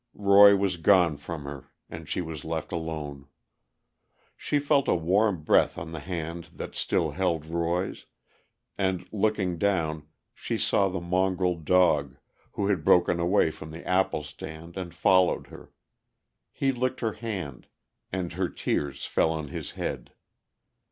[0.15, 3.27] Roy was gone from her, and she was left alone.
[4.35, 8.07] She felt a warm breath on the hand that still held Roy's,
[8.79, 12.17] and, looking down, she saw the mongrel dog,
[12.53, 15.71] who had broken away from the apple stand and followed her.
[16.51, 17.67] He licked her hand,
[18.11, 20.13] and her tears fell on his head.